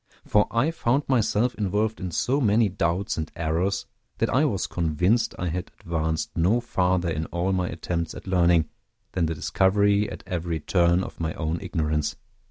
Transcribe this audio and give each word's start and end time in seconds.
For 0.25 0.47
I 0.49 0.71
found 0.71 1.03
myself 1.07 1.53
involved 1.53 1.99
in 1.99 2.09
so 2.09 2.41
many 2.41 2.69
doubts 2.69 3.17
and 3.17 3.31
errors, 3.35 3.85
that 4.17 4.31
I 4.31 4.45
was 4.45 4.65
convinced 4.65 5.35
I 5.37 5.49
had 5.49 5.69
advanced 5.79 6.35
no 6.35 6.59
farther 6.59 7.11
in 7.11 7.27
all 7.27 7.53
my 7.53 7.67
attempts 7.69 8.15
at 8.15 8.25
learning, 8.25 8.67
than 9.11 9.27
the 9.27 9.35
discovery 9.35 10.09
at 10.09 10.23
every 10.25 10.59
turn 10.59 11.03
of 11.03 11.19
my 11.19 11.35
own 11.35 11.59
ignorance. 11.61 12.15